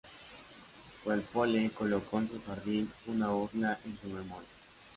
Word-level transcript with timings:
Walpole 1.05 1.69
colocó 1.77 2.17
en 2.17 2.27
su 2.29 2.41
jardín 2.41 2.91
una 3.05 3.35
urna 3.35 3.77
en 3.85 3.99
su 3.99 4.07
memoria. 4.09 4.49